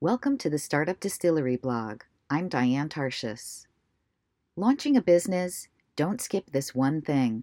Welcome 0.00 0.38
to 0.38 0.48
the 0.48 0.60
Startup 0.60 1.00
Distillery 1.00 1.56
blog. 1.56 2.02
I'm 2.30 2.48
Diane 2.48 2.88
Tarshis. 2.88 3.66
Launching 4.54 4.96
a 4.96 5.02
business, 5.02 5.66
don't 5.96 6.20
skip 6.20 6.52
this 6.52 6.72
one 6.72 7.02
thing. 7.02 7.42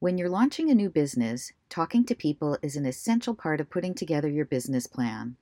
When 0.00 0.18
you're 0.18 0.28
launching 0.28 0.68
a 0.68 0.74
new 0.74 0.90
business, 0.90 1.52
talking 1.68 2.04
to 2.06 2.16
people 2.16 2.58
is 2.60 2.74
an 2.74 2.86
essential 2.86 3.36
part 3.36 3.60
of 3.60 3.70
putting 3.70 3.94
together 3.94 4.28
your 4.28 4.46
business 4.46 4.88
plan. 4.88 5.36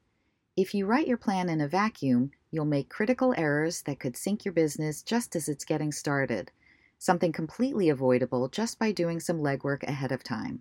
If 0.54 0.74
you 0.74 0.84
write 0.84 1.08
your 1.08 1.16
plan 1.16 1.48
in 1.48 1.62
a 1.62 1.66
vacuum, 1.66 2.32
you'll 2.50 2.66
make 2.66 2.90
critical 2.90 3.32
errors 3.38 3.80
that 3.86 3.98
could 3.98 4.14
sink 4.14 4.44
your 4.44 4.52
business 4.52 5.02
just 5.02 5.34
as 5.34 5.48
it's 5.48 5.64
getting 5.64 5.92
started, 5.92 6.50
something 6.98 7.32
completely 7.32 7.88
avoidable 7.88 8.48
just 8.48 8.78
by 8.78 8.92
doing 8.92 9.18
some 9.18 9.38
legwork 9.38 9.82
ahead 9.84 10.12
of 10.12 10.22
time. 10.22 10.60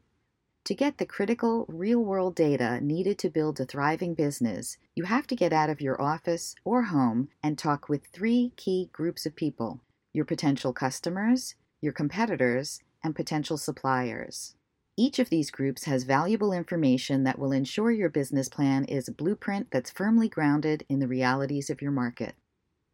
To 0.65 0.75
get 0.75 0.99
the 0.99 1.07
critical, 1.07 1.65
real 1.67 2.05
world 2.05 2.35
data 2.35 2.79
needed 2.81 3.17
to 3.19 3.31
build 3.31 3.59
a 3.59 3.65
thriving 3.65 4.13
business, 4.13 4.77
you 4.93 5.05
have 5.05 5.25
to 5.27 5.35
get 5.35 5.51
out 5.51 5.71
of 5.71 5.81
your 5.81 5.99
office 5.99 6.53
or 6.63 6.83
home 6.83 7.29
and 7.41 7.57
talk 7.57 7.89
with 7.89 8.05
three 8.05 8.53
key 8.57 8.89
groups 8.93 9.25
of 9.25 9.35
people 9.35 9.81
your 10.13 10.25
potential 10.25 10.71
customers, 10.71 11.55
your 11.81 11.93
competitors, 11.93 12.79
and 13.03 13.15
potential 13.15 13.57
suppliers. 13.57 14.55
Each 14.95 15.17
of 15.17 15.29
these 15.29 15.49
groups 15.49 15.85
has 15.85 16.03
valuable 16.03 16.53
information 16.53 17.23
that 17.23 17.39
will 17.39 17.51
ensure 17.51 17.89
your 17.89 18.09
business 18.09 18.47
plan 18.47 18.85
is 18.85 19.07
a 19.07 19.13
blueprint 19.13 19.71
that's 19.71 19.89
firmly 19.89 20.29
grounded 20.29 20.85
in 20.89 20.99
the 20.99 21.07
realities 21.07 21.71
of 21.71 21.81
your 21.81 21.91
market. 21.91 22.35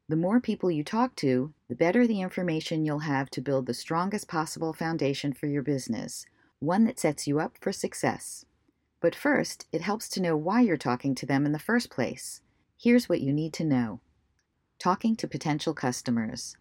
The 0.07 0.15
more 0.15 0.39
people 0.39 0.71
you 0.71 0.85
talk 0.85 1.17
to, 1.17 1.53
the 1.67 1.75
better 1.75 2.07
the 2.07 2.21
information 2.21 2.85
you'll 2.85 2.99
have 2.99 3.29
to 3.31 3.41
build 3.41 3.65
the 3.65 3.73
strongest 3.73 4.29
possible 4.29 4.71
foundation 4.71 5.33
for 5.33 5.47
your 5.47 5.63
business 5.63 6.25
one 6.59 6.85
that 6.85 6.99
sets 6.99 7.27
you 7.27 7.39
up 7.39 7.57
for 7.61 7.71
success. 7.71 8.45
But 8.99 9.15
first, 9.15 9.67
it 9.71 9.81
helps 9.81 10.09
to 10.09 10.21
know 10.21 10.35
why 10.35 10.61
you're 10.61 10.77
talking 10.77 11.13
to 11.15 11.25
them 11.25 11.45
in 11.45 11.51
the 11.51 11.59
first 11.59 11.89
place. 11.89 12.41
Here's 12.79 13.07
what 13.07 13.21
you 13.21 13.31
need 13.31 13.53
to 13.53 13.63
know 13.63 14.01
Talking 14.79 15.15
to 15.17 15.27
potential 15.27 15.73
customers. 15.73 16.55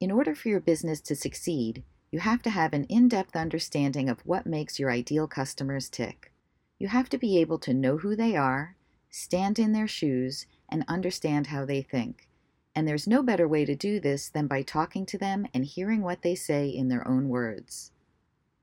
In 0.00 0.10
order 0.10 0.34
for 0.34 0.48
your 0.48 0.60
business 0.60 1.00
to 1.02 1.16
succeed, 1.16 1.82
you 2.10 2.20
have 2.20 2.42
to 2.42 2.50
have 2.50 2.72
an 2.72 2.84
in 2.84 3.08
depth 3.08 3.36
understanding 3.36 4.08
of 4.08 4.20
what 4.24 4.46
makes 4.46 4.78
your 4.78 4.90
ideal 4.90 5.26
customers 5.26 5.88
tick. 5.88 6.32
You 6.78 6.88
have 6.88 7.08
to 7.10 7.18
be 7.18 7.38
able 7.38 7.58
to 7.60 7.74
know 7.74 7.98
who 7.98 8.14
they 8.14 8.36
are, 8.36 8.76
stand 9.10 9.58
in 9.58 9.72
their 9.72 9.88
shoes, 9.88 10.46
and 10.68 10.84
understand 10.88 11.48
how 11.48 11.64
they 11.64 11.82
think. 11.82 12.28
And 12.74 12.86
there's 12.86 13.06
no 13.06 13.22
better 13.22 13.48
way 13.48 13.64
to 13.64 13.74
do 13.74 13.98
this 13.98 14.28
than 14.28 14.46
by 14.46 14.62
talking 14.62 15.04
to 15.06 15.18
them 15.18 15.46
and 15.52 15.64
hearing 15.64 16.02
what 16.02 16.22
they 16.22 16.34
say 16.34 16.68
in 16.68 16.88
their 16.88 17.06
own 17.06 17.28
words. 17.28 17.90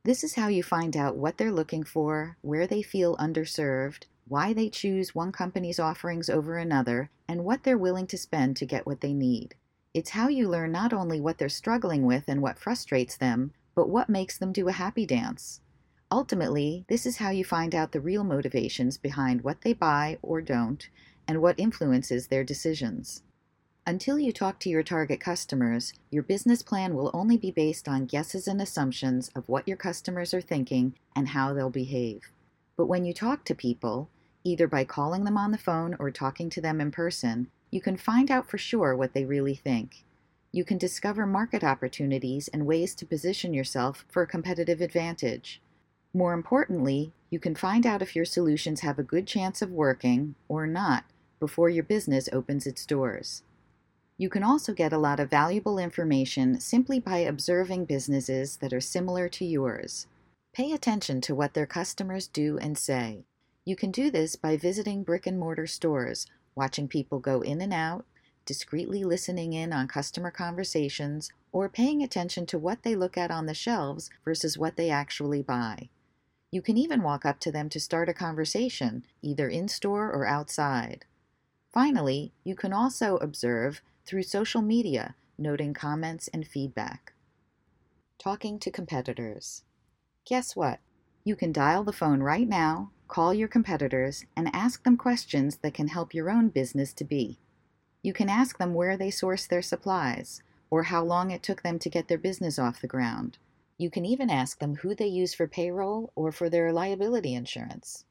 This 0.05 0.23
is 0.23 0.35
how 0.35 0.49
you 0.49 0.61
find 0.61 0.95
out 0.95 1.17
what 1.17 1.39
they're 1.39 1.51
looking 1.51 1.83
for, 1.83 2.37
where 2.41 2.67
they 2.67 2.83
feel 2.83 3.17
underserved, 3.17 4.03
why 4.27 4.53
they 4.53 4.69
choose 4.69 5.15
one 5.15 5.31
company's 5.31 5.79
offerings 5.79 6.29
over 6.29 6.57
another, 6.57 7.09
and 7.27 7.43
what 7.43 7.63
they're 7.63 7.75
willing 7.75 8.05
to 8.07 8.17
spend 8.19 8.55
to 8.57 8.67
get 8.67 8.85
what 8.85 9.01
they 9.01 9.15
need. 9.15 9.55
It's 9.95 10.11
how 10.11 10.27
you 10.27 10.47
learn 10.47 10.71
not 10.71 10.93
only 10.93 11.19
what 11.19 11.39
they're 11.39 11.49
struggling 11.49 12.05
with 12.05 12.25
and 12.27 12.39
what 12.39 12.59
frustrates 12.59 13.17
them, 13.17 13.51
but 13.73 13.89
what 13.89 14.07
makes 14.07 14.37
them 14.37 14.53
do 14.53 14.67
a 14.67 14.73
happy 14.73 15.07
dance. 15.07 15.61
Ultimately, 16.11 16.85
this 16.87 17.07
is 17.07 17.17
how 17.17 17.31
you 17.31 17.43
find 17.43 17.73
out 17.73 17.91
the 17.91 17.99
real 17.99 18.23
motivations 18.23 18.99
behind 18.99 19.43
what 19.43 19.61
they 19.61 19.73
buy 19.73 20.19
or 20.21 20.39
don't, 20.39 20.87
and 21.27 21.41
what 21.41 21.59
influences 21.59 22.27
their 22.27 22.43
decisions. 22.43 23.23
Until 23.87 24.17
you 24.17 24.31
talk 24.31 24.59
to 24.61 24.69
your 24.69 24.81
target 24.81 25.19
customers, 25.19 25.93
your 26.09 26.23
business 26.23 26.63
plan 26.63 26.95
will 26.95 27.11
only 27.13 27.37
be 27.37 27.51
based 27.51 27.87
on 27.87 28.07
guesses 28.07 28.47
and 28.47 28.59
assumptions 28.59 29.29
of 29.35 29.47
what 29.47 29.67
your 29.67 29.77
customers 29.77 30.33
are 30.33 30.41
thinking 30.41 30.95
and 31.15 31.27
how 31.29 31.53
they'll 31.53 31.69
behave. 31.69 32.31
But 32.77 32.87
when 32.87 33.05
you 33.05 33.13
talk 33.13 33.45
to 33.45 33.53
people, 33.53 34.09
either 34.43 34.67
by 34.67 34.85
calling 34.85 35.23
them 35.23 35.37
on 35.37 35.51
the 35.51 35.59
phone 35.59 35.95
or 35.99 36.09
talking 36.09 36.49
to 36.49 36.61
them 36.61 36.81
in 36.81 36.89
person, 36.89 37.51
you 37.69 37.79
can 37.79 37.95
find 37.95 38.31
out 38.31 38.49
for 38.49 38.57
sure 38.57 38.95
what 38.95 39.13
they 39.13 39.23
really 39.23 39.53
think. 39.53 40.03
You 40.51 40.65
can 40.65 40.79
discover 40.79 41.27
market 41.27 41.63
opportunities 41.63 42.47
and 42.47 42.65
ways 42.65 42.95
to 42.95 43.05
position 43.05 43.53
yourself 43.53 44.03
for 44.09 44.23
a 44.23 44.27
competitive 44.27 44.81
advantage. 44.81 45.61
More 46.11 46.33
importantly, 46.33 47.11
you 47.29 47.37
can 47.37 47.53
find 47.53 47.85
out 47.85 48.01
if 48.01 48.15
your 48.15 48.25
solutions 48.25 48.79
have 48.79 48.97
a 48.97 49.03
good 49.03 49.27
chance 49.27 49.61
of 49.61 49.69
working 49.69 50.33
or 50.47 50.65
not 50.65 51.03
before 51.39 51.69
your 51.69 51.83
business 51.83 52.27
opens 52.33 52.65
its 52.65 52.83
doors. 52.83 53.43
You 54.17 54.29
can 54.29 54.43
also 54.43 54.73
get 54.73 54.93
a 54.93 54.97
lot 54.97 55.19
of 55.19 55.29
valuable 55.29 55.77
information 55.77 56.61
simply 56.61 56.99
by 57.01 57.17
observing 57.17 57.85
businesses 57.85 58.57
that 58.57 58.71
are 58.71 58.79
similar 58.79 59.27
to 59.29 59.43
yours. 59.43 60.07
Pay 60.53 60.71
attention 60.71 61.19
to 61.21 61.35
what 61.35 61.53
their 61.53 61.65
customers 61.65 62.27
do 62.27 62.57
and 62.57 62.77
say. 62.77 63.25
You 63.65 63.75
can 63.75 63.91
do 63.91 64.09
this 64.09 64.37
by 64.37 64.55
visiting 64.55 65.03
brick 65.03 65.27
and 65.27 65.37
mortar 65.37 65.67
stores, 65.67 66.27
watching 66.55 66.87
people 66.87 67.19
go 67.19 67.41
in 67.41 67.59
and 67.59 67.73
out, 67.73 68.05
discreetly 68.45 69.03
listening 69.03 69.51
in 69.51 69.73
on 69.73 69.89
customer 69.89 70.31
conversations, 70.31 71.29
or 71.51 71.67
paying 71.67 72.01
attention 72.01 72.45
to 72.45 72.59
what 72.59 72.83
they 72.83 72.95
look 72.95 73.17
at 73.17 73.31
on 73.31 73.47
the 73.47 73.53
shelves 73.53 74.09
versus 74.23 74.57
what 74.57 74.77
they 74.77 74.89
actually 74.89 75.41
buy. 75.41 75.89
You 76.51 76.61
can 76.61 76.77
even 76.77 77.03
walk 77.03 77.25
up 77.25 77.41
to 77.41 77.51
them 77.51 77.67
to 77.69 77.81
start 77.81 78.07
a 78.07 78.13
conversation, 78.13 79.03
either 79.21 79.49
in 79.49 79.67
store 79.67 80.09
or 80.09 80.25
outside. 80.25 81.03
Finally, 81.73 82.31
you 82.45 82.55
can 82.55 82.71
also 82.71 83.17
observe 83.17 83.81
through 84.05 84.23
social 84.23 84.61
media, 84.61 85.15
noting 85.37 85.73
comments 85.73 86.27
and 86.29 86.47
feedback. 86.47 87.13
Talking 88.19 88.59
to 88.59 88.71
competitors. 88.71 89.63
Guess 90.25 90.55
what? 90.55 90.79
You 91.23 91.35
can 91.35 91.51
dial 91.51 91.83
the 91.83 91.91
phone 91.91 92.21
right 92.21 92.47
now, 92.47 92.91
call 93.07 93.33
your 93.33 93.47
competitors, 93.47 94.25
and 94.35 94.49
ask 94.53 94.83
them 94.83 94.97
questions 94.97 95.57
that 95.57 95.73
can 95.73 95.87
help 95.87 96.13
your 96.13 96.29
own 96.29 96.49
business 96.49 96.93
to 96.93 97.03
be. 97.03 97.39
You 98.03 98.13
can 98.13 98.29
ask 98.29 98.57
them 98.57 98.73
where 98.73 98.95
they 98.95 99.09
source 99.09 99.47
their 99.47 99.61
supplies, 99.61 100.43
or 100.69 100.83
how 100.83 101.03
long 101.03 101.31
it 101.31 101.41
took 101.41 101.63
them 101.63 101.79
to 101.79 101.89
get 101.89 102.07
their 102.07 102.17
business 102.17 102.59
off 102.59 102.81
the 102.81 102.87
ground. 102.87 103.37
You 103.77 103.89
can 103.89 104.05
even 104.05 104.29
ask 104.29 104.59
them 104.59 104.75
who 104.75 104.95
they 104.95 105.07
use 105.07 105.33
for 105.33 105.47
payroll 105.47 106.11
or 106.15 106.31
for 106.31 106.49
their 106.49 106.71
liability 106.71 107.33
insurance. 107.33 108.05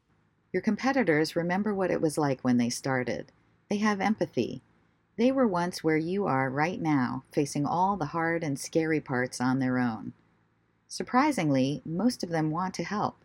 Your 0.52 0.62
competitors 0.62 1.36
remember 1.36 1.74
what 1.74 1.90
it 1.90 2.00
was 2.00 2.18
like 2.18 2.40
when 2.42 2.58
they 2.58 2.70
started. 2.70 3.32
They 3.70 3.78
have 3.78 4.00
empathy, 4.00 4.62
they 5.16 5.30
were 5.30 5.46
once 5.46 5.84
where 5.84 5.96
you 5.96 6.26
are 6.26 6.50
right 6.50 6.80
now, 6.80 7.24
facing 7.32 7.66
all 7.66 7.96
the 7.96 8.06
hard 8.06 8.42
and 8.42 8.58
scary 8.58 9.00
parts 9.00 9.40
on 9.40 9.58
their 9.58 9.78
own. 9.78 10.12
Surprisingly, 10.88 11.82
most 11.84 12.22
of 12.22 12.30
them 12.30 12.50
want 12.50 12.74
to 12.74 12.84
help. 12.84 13.16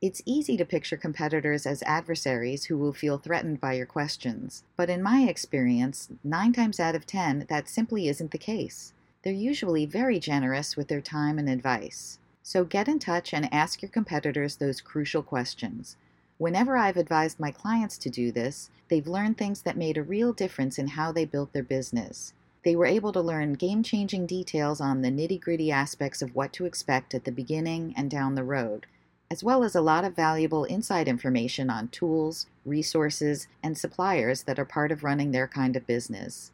It's 0.00 0.22
easy 0.26 0.56
to 0.56 0.64
picture 0.64 0.96
competitors 0.96 1.64
as 1.66 1.82
adversaries 1.84 2.64
who 2.64 2.76
will 2.76 2.92
feel 2.92 3.18
threatened 3.18 3.60
by 3.60 3.74
your 3.74 3.86
questions, 3.86 4.64
but 4.76 4.90
in 4.90 5.02
my 5.02 5.22
experience, 5.22 6.08
nine 6.24 6.52
times 6.52 6.80
out 6.80 6.96
of 6.96 7.06
ten, 7.06 7.46
that 7.48 7.68
simply 7.68 8.08
isn't 8.08 8.32
the 8.32 8.38
case. 8.38 8.94
They're 9.22 9.32
usually 9.32 9.86
very 9.86 10.18
generous 10.18 10.76
with 10.76 10.88
their 10.88 11.00
time 11.00 11.38
and 11.38 11.48
advice. 11.48 12.18
So 12.42 12.64
get 12.64 12.88
in 12.88 12.98
touch 12.98 13.32
and 13.32 13.52
ask 13.54 13.80
your 13.80 13.90
competitors 13.90 14.56
those 14.56 14.80
crucial 14.80 15.22
questions. 15.22 15.96
Whenever 16.42 16.76
I've 16.76 16.96
advised 16.96 17.38
my 17.38 17.52
clients 17.52 17.96
to 17.98 18.10
do 18.10 18.32
this, 18.32 18.68
they've 18.88 19.06
learned 19.06 19.38
things 19.38 19.62
that 19.62 19.76
made 19.76 19.96
a 19.96 20.02
real 20.02 20.32
difference 20.32 20.76
in 20.76 20.88
how 20.88 21.12
they 21.12 21.24
built 21.24 21.52
their 21.52 21.62
business. 21.62 22.34
They 22.64 22.74
were 22.74 22.84
able 22.84 23.12
to 23.12 23.20
learn 23.20 23.52
game 23.52 23.84
changing 23.84 24.26
details 24.26 24.80
on 24.80 25.02
the 25.02 25.10
nitty 25.12 25.40
gritty 25.40 25.70
aspects 25.70 26.20
of 26.20 26.34
what 26.34 26.52
to 26.54 26.64
expect 26.64 27.14
at 27.14 27.22
the 27.22 27.30
beginning 27.30 27.94
and 27.96 28.10
down 28.10 28.34
the 28.34 28.42
road, 28.42 28.86
as 29.30 29.44
well 29.44 29.62
as 29.62 29.76
a 29.76 29.80
lot 29.80 30.04
of 30.04 30.16
valuable 30.16 30.64
inside 30.64 31.06
information 31.06 31.70
on 31.70 31.86
tools, 31.86 32.46
resources, 32.64 33.46
and 33.62 33.78
suppliers 33.78 34.42
that 34.42 34.58
are 34.58 34.64
part 34.64 34.90
of 34.90 35.04
running 35.04 35.30
their 35.30 35.46
kind 35.46 35.76
of 35.76 35.86
business. 35.86 36.50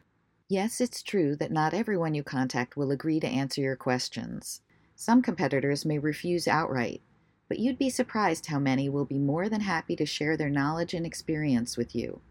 Yes, 0.47 0.79
it's 0.79 1.01
true 1.01 1.35
that 1.37 1.51
not 1.51 1.73
everyone 1.73 2.13
you 2.13 2.21
contact 2.21 2.77
will 2.77 2.91
agree 2.91 3.19
to 3.21 3.27
answer 3.27 3.61
your 3.61 3.75
questions. 3.75 4.61
Some 4.95 5.23
competitors 5.23 5.83
may 5.83 5.97
refuse 5.97 6.47
outright, 6.47 7.01
but 7.49 7.59
you'd 7.59 7.79
be 7.79 7.89
surprised 7.89 8.45
how 8.45 8.59
many 8.59 8.87
will 8.87 9.05
be 9.05 9.17
more 9.17 9.49
than 9.49 9.61
happy 9.61 9.95
to 9.95 10.05
share 10.05 10.37
their 10.37 10.51
knowledge 10.51 10.93
and 10.93 11.05
experience 11.05 11.75
with 11.75 11.95
you. 11.95 12.21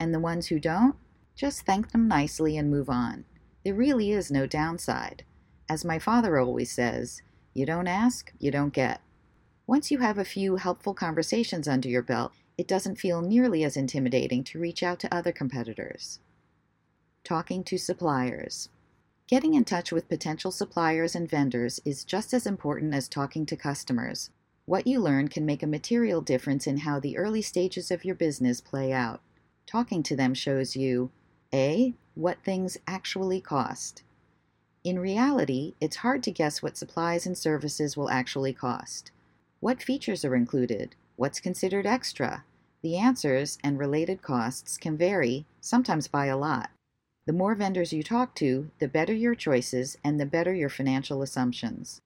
And 0.00 0.12
the 0.12 0.18
ones 0.18 0.46
who 0.46 0.58
don't, 0.58 0.96
just 1.36 1.66
thank 1.66 1.92
them 1.92 2.08
nicely 2.08 2.56
and 2.56 2.70
move 2.70 2.88
on. 2.88 3.26
There 3.62 3.74
really 3.74 4.10
is 4.10 4.30
no 4.30 4.46
downside. 4.46 5.22
As 5.68 5.84
my 5.84 5.98
father 5.98 6.38
always 6.38 6.72
says, 6.72 7.22
you 7.52 7.66
don't 7.66 7.86
ask, 7.86 8.32
you 8.38 8.50
don't 8.50 8.72
get. 8.72 9.00
Once 9.66 9.90
you 9.90 9.98
have 9.98 10.18
a 10.18 10.24
few 10.24 10.56
helpful 10.56 10.94
conversations 10.94 11.68
under 11.68 11.88
your 11.88 12.02
belt, 12.02 12.32
it 12.56 12.68
doesn't 12.68 12.98
feel 12.98 13.20
nearly 13.20 13.64
as 13.64 13.76
intimidating 13.76 14.44
to 14.44 14.58
reach 14.58 14.82
out 14.82 14.98
to 15.00 15.14
other 15.14 15.32
competitors. 15.32 16.20
Talking 17.22 17.64
to 17.64 17.78
suppliers. 17.78 18.70
Getting 19.26 19.54
in 19.54 19.64
touch 19.64 19.90
with 19.92 20.08
potential 20.08 20.50
suppliers 20.50 21.14
and 21.14 21.28
vendors 21.28 21.80
is 21.84 22.04
just 22.04 22.32
as 22.32 22.46
important 22.46 22.94
as 22.94 23.08
talking 23.08 23.46
to 23.46 23.56
customers. 23.56 24.30
What 24.66 24.86
you 24.86 24.98
learn 24.98 25.28
can 25.28 25.44
make 25.44 25.62
a 25.62 25.66
material 25.66 26.22
difference 26.22 26.66
in 26.66 26.78
how 26.78 26.98
the 26.98 27.18
early 27.18 27.42
stages 27.42 27.90
of 27.90 28.02
your 28.02 28.14
business 28.14 28.62
play 28.62 28.92
out. 28.92 29.20
Talking 29.66 30.02
to 30.04 30.16
them 30.16 30.32
shows 30.32 30.74
you 30.74 31.10
A. 31.52 31.92
What 32.14 32.42
things 32.42 32.78
actually 32.86 33.42
cost. 33.42 34.02
In 34.82 34.98
reality, 34.98 35.74
it's 35.82 35.96
hard 35.96 36.22
to 36.22 36.30
guess 36.30 36.62
what 36.62 36.78
supplies 36.78 37.26
and 37.26 37.36
services 37.36 37.94
will 37.94 38.08
actually 38.08 38.54
cost. 38.54 39.10
What 39.60 39.82
features 39.82 40.24
are 40.24 40.34
included? 40.34 40.94
What's 41.16 41.40
considered 41.40 41.86
extra? 41.86 42.44
The 42.82 42.96
answers 42.96 43.58
and 43.62 43.78
related 43.78 44.22
costs 44.22 44.78
can 44.78 44.96
vary, 44.96 45.44
sometimes 45.60 46.08
by 46.08 46.26
a 46.26 46.38
lot. 46.38 46.70
The 47.26 47.32
more 47.32 47.54
vendors 47.54 47.92
you 47.92 48.02
talk 48.02 48.34
to, 48.36 48.70
the 48.78 48.88
better 48.88 49.14
your 49.14 49.34
choices 49.34 49.98
and 50.02 50.18
the 50.18 50.26
better 50.26 50.54
your 50.54 50.68
financial 50.70 51.20
assumptions. 51.20 52.00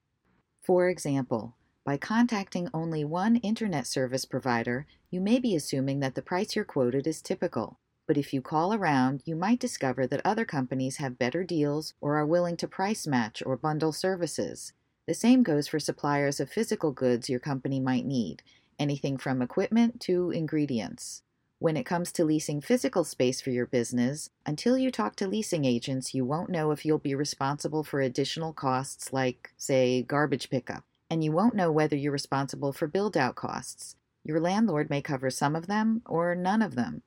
For 0.61 0.89
example, 0.89 1.55
by 1.89 1.97
contacting 1.97 2.69
only 2.71 3.03
one 3.03 3.37
internet 3.37 3.87
service 3.87 4.23
provider, 4.23 4.85
you 5.09 5.19
may 5.19 5.39
be 5.39 5.55
assuming 5.55 6.01
that 6.01 6.13
the 6.13 6.21
price 6.21 6.55
you're 6.55 6.63
quoted 6.63 7.07
is 7.07 7.19
typical. 7.19 7.79
But 8.05 8.15
if 8.15 8.31
you 8.31 8.43
call 8.43 8.75
around, 8.75 9.23
you 9.25 9.35
might 9.35 9.59
discover 9.59 10.05
that 10.05 10.21
other 10.23 10.45
companies 10.45 10.97
have 10.97 11.17
better 11.17 11.43
deals 11.43 11.95
or 11.99 12.15
are 12.15 12.27
willing 12.27 12.57
to 12.57 12.67
price 12.67 13.07
match 13.07 13.41
or 13.43 13.57
bundle 13.57 13.91
services. 13.91 14.71
The 15.07 15.15
same 15.15 15.41
goes 15.41 15.67
for 15.67 15.79
suppliers 15.79 16.39
of 16.39 16.51
physical 16.51 16.91
goods 16.91 17.27
your 17.27 17.39
company 17.39 17.79
might 17.79 18.05
need, 18.05 18.43
anything 18.77 19.17
from 19.17 19.41
equipment 19.41 19.99
to 20.01 20.29
ingredients. 20.29 21.23
When 21.57 21.75
it 21.75 21.87
comes 21.87 22.11
to 22.11 22.23
leasing 22.23 22.61
physical 22.61 23.03
space 23.03 23.41
for 23.41 23.49
your 23.49 23.65
business, 23.65 24.29
until 24.45 24.77
you 24.77 24.91
talk 24.91 25.15
to 25.15 25.27
leasing 25.27 25.65
agents, 25.65 26.13
you 26.13 26.23
won't 26.23 26.51
know 26.51 26.69
if 26.69 26.85
you'll 26.85 26.99
be 26.99 27.15
responsible 27.15 27.83
for 27.83 27.99
additional 27.99 28.53
costs 28.53 29.11
like, 29.11 29.49
say, 29.57 30.03
garbage 30.03 30.51
pickup. 30.51 30.83
And 31.09 31.23
you 31.23 31.31
won't 31.31 31.55
know 31.55 31.71
whether 31.71 31.95
you're 31.95 32.11
responsible 32.11 32.71
for 32.71 32.87
build 32.87 33.17
out 33.17 33.35
costs. 33.35 33.95
Your 34.23 34.39
landlord 34.39 34.89
may 34.89 35.01
cover 35.01 35.29
some 35.29 35.55
of 35.55 35.67
them 35.67 36.01
or 36.05 36.35
none 36.35 36.61
of 36.61 36.75
them. 36.75 37.01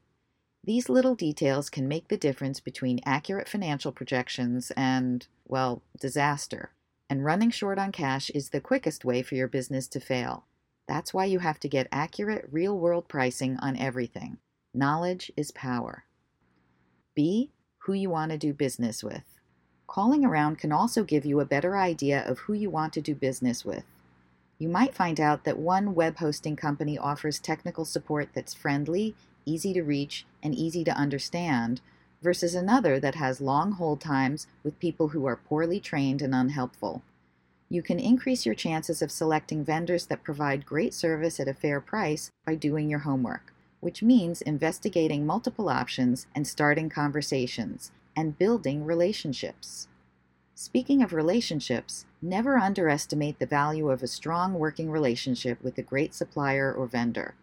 These 0.65 0.89
little 0.89 1.15
details 1.15 1.71
can 1.71 1.89
make 1.89 2.09
the 2.09 2.17
difference 2.17 2.61
between 2.61 3.01
accurate 3.05 3.49
financial 3.49 3.93
projections 3.93 4.71
and, 4.77 5.27
well, 5.47 5.83
disaster. 6.01 6.71
And 7.11 7.25
running 7.25 7.51
short 7.51 7.79
on 7.79 7.93
cash 7.93 8.31
is 8.31 8.51
the 8.51 8.61
quickest 8.61 9.05
way 9.05 9.23
for 9.23 9.35
your 9.35 9.49
business 9.49 9.87
to 9.89 10.01
fail. 10.01 10.47
That's 10.89 11.13
why 11.13 11.27
you 11.27 11.41
have 11.41 11.61
to 11.61 11.69
get 11.69 11.89
accurate, 11.93 12.49
real 12.51 12.79
world 12.79 13.09
pricing 13.09 13.57
on 13.59 13.77
everything. 13.77 14.39
Knowledge 14.75 15.31
is 15.37 15.51
power. 15.51 16.05
B. 17.15 17.51
Who 17.79 17.93
you 17.93 18.11
want 18.11 18.31
to 18.31 18.39
do 18.39 18.53
business 18.53 19.03
with. 19.03 19.25
Calling 19.87 20.25
around 20.25 20.59
can 20.59 20.73
also 20.73 21.05
give 21.05 21.27
you 21.27 21.41
a 21.41 21.45
better 21.45 21.77
idea 21.77 22.25
of 22.27 22.39
who 22.39 22.53
you 22.53 22.71
want 22.71 22.93
to 22.95 23.01
do 23.01 23.15
business 23.15 23.65
with. 23.65 23.85
You 24.63 24.69
might 24.69 24.95
find 24.95 25.19
out 25.19 25.43
that 25.43 25.59
one 25.59 25.93
web 25.93 26.19
hosting 26.19 26.55
company 26.55 26.97
offers 26.97 27.41
technical 27.41 27.85
support 27.85 28.29
that's 28.33 28.55
friendly, 28.55 29.17
easy 29.45 29.73
to 29.73 29.83
reach, 29.83 30.25
and 30.41 30.55
easy 30.55 30.85
to 30.85 30.97
understand, 30.97 31.81
versus 32.23 32.55
another 32.55 33.01
that 33.01 33.17
has 33.17 33.41
long 33.41 33.73
hold 33.73 34.01
times 34.01 34.47
with 34.63 34.79
people 34.79 35.09
who 35.09 35.27
are 35.27 35.37
poorly 35.37 35.81
trained 35.81 36.23
and 36.23 36.33
unhelpful 36.33 37.03
you 37.73 37.83
can 37.83 37.99
increase 37.99 38.45
your 38.45 38.55
chances 38.55 39.01
of 39.01 39.11
selecting 39.11 39.65
vendors 39.65 40.05
that 40.05 40.23
provide 40.23 40.67
great 40.67 40.93
service 40.93 41.41
at 41.41 41.49
a 41.49 41.55
fair 41.55 41.81
price 41.81 42.31
by 42.45 42.55
doing 42.55 42.91
your 42.91 42.99
homework, 42.99 43.55
which 43.81 44.03
means 44.03 44.43
investigating 44.43 45.25
multiple 45.25 45.71
options 45.71 46.27
and 46.35 46.47
starting 46.47 46.91
conversations 46.91 47.91
and 48.15 48.37
building 48.37 48.85
relationships. 48.85 49.89
Speaking 50.55 51.03
of 51.03 51.15
relationships, 51.15 52.05
never 52.23 52.57
underestimate 52.57 53.39
the 53.39 53.47
value 53.47 53.91
of 53.91 54.03
a 54.03 54.07
strong 54.07 54.55
working 54.55 54.91
relationship 54.91 55.63
with 55.63 55.77
a 55.77 55.83
great 55.83 56.15
supplier 56.15 56.73
or 56.73 56.87
vendor. 56.87 57.35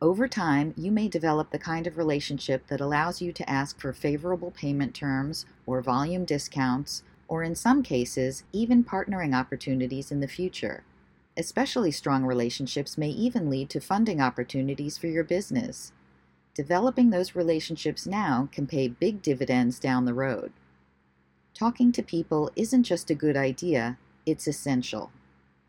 Over 0.00 0.26
time, 0.26 0.74
you 0.76 0.90
may 0.90 1.06
develop 1.06 1.50
the 1.50 1.58
kind 1.58 1.86
of 1.86 1.96
relationship 1.96 2.66
that 2.66 2.80
allows 2.80 3.22
you 3.22 3.32
to 3.32 3.48
ask 3.48 3.78
for 3.78 3.92
favorable 3.92 4.50
payment 4.50 4.94
terms 4.94 5.46
or 5.66 5.80
volume 5.82 6.24
discounts 6.24 7.04
or 7.28 7.42
in 7.42 7.54
some 7.54 7.82
cases, 7.82 8.42
even 8.52 8.84
partnering 8.84 9.34
opportunities 9.34 10.10
in 10.10 10.20
the 10.20 10.28
future. 10.28 10.82
Especially 11.36 11.90
strong 11.90 12.24
relationships 12.24 12.98
may 12.98 13.08
even 13.08 13.48
lead 13.48 13.70
to 13.70 13.80
funding 13.80 14.20
opportunities 14.20 14.98
for 14.98 15.06
your 15.06 15.24
business. 15.24 15.92
Developing 16.54 17.08
those 17.08 17.34
relationships 17.34 18.06
now 18.06 18.48
can 18.52 18.66
pay 18.66 18.88
big 18.88 19.22
dividends 19.22 19.78
down 19.78 20.04
the 20.04 20.12
road. 20.12 20.52
Talking 21.54 21.92
to 21.92 22.02
people 22.02 22.50
isn't 22.56 22.82
just 22.82 23.08
a 23.08 23.14
good 23.14 23.36
idea, 23.36 23.96
it's 24.26 24.46
essential. 24.46 25.10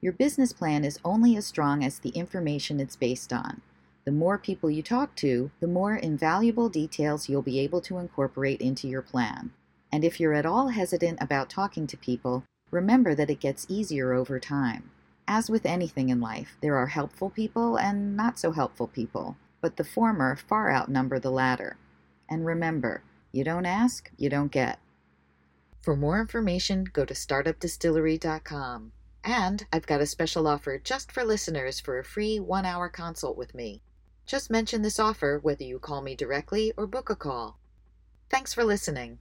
Your 0.00 0.12
business 0.12 0.52
plan 0.52 0.84
is 0.84 0.98
only 1.04 1.36
as 1.36 1.46
strong 1.46 1.84
as 1.84 1.98
the 1.98 2.10
information 2.10 2.80
it's 2.80 2.96
based 2.96 3.32
on. 3.32 3.60
The 4.04 4.12
more 4.12 4.38
people 4.38 4.70
you 4.70 4.82
talk 4.82 5.14
to, 5.16 5.50
the 5.60 5.66
more 5.66 5.94
invaluable 5.94 6.70
details 6.70 7.28
you'll 7.28 7.42
be 7.42 7.60
able 7.60 7.82
to 7.82 7.98
incorporate 7.98 8.60
into 8.60 8.88
your 8.88 9.02
plan. 9.02 9.52
And 9.92 10.04
if 10.04 10.18
you're 10.18 10.34
at 10.34 10.46
all 10.46 10.68
hesitant 10.68 11.18
about 11.20 11.50
talking 11.50 11.86
to 11.86 11.96
people, 11.96 12.44
remember 12.70 13.14
that 13.14 13.28
it 13.28 13.40
gets 13.40 13.66
easier 13.68 14.14
over 14.14 14.40
time. 14.40 14.90
As 15.28 15.50
with 15.50 15.66
anything 15.66 16.08
in 16.08 16.20
life, 16.20 16.56
there 16.62 16.76
are 16.76 16.86
helpful 16.86 17.30
people 17.30 17.76
and 17.76 18.16
not 18.16 18.38
so 18.38 18.52
helpful 18.52 18.86
people, 18.88 19.36
but 19.60 19.76
the 19.76 19.84
former 19.84 20.34
far 20.34 20.72
outnumber 20.72 21.18
the 21.18 21.30
latter. 21.30 21.76
And 22.28 22.46
remember, 22.46 23.02
you 23.32 23.44
don't 23.44 23.66
ask, 23.66 24.10
you 24.16 24.30
don't 24.30 24.50
get. 24.50 24.78
For 25.80 25.96
more 25.96 26.20
information, 26.20 26.84
go 26.84 27.04
to 27.04 27.14
startupdistillery.com. 27.14 28.92
And 29.24 29.66
I've 29.72 29.86
got 29.86 30.00
a 30.00 30.06
special 30.06 30.46
offer 30.46 30.78
just 30.78 31.10
for 31.10 31.24
listeners 31.24 31.80
for 31.80 31.98
a 31.98 32.04
free 32.04 32.38
one 32.38 32.64
hour 32.64 32.88
consult 32.88 33.36
with 33.36 33.54
me. 33.54 33.82
Just 34.26 34.50
mention 34.50 34.82
this 34.82 34.98
offer 34.98 35.38
whether 35.42 35.64
you 35.64 35.78
call 35.78 36.02
me 36.02 36.14
directly 36.14 36.72
or 36.76 36.86
book 36.86 37.10
a 37.10 37.16
call. 37.16 37.58
Thanks 38.30 38.54
for 38.54 38.62
listening. 38.62 39.18